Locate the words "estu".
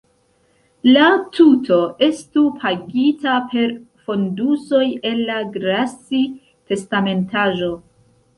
2.07-2.45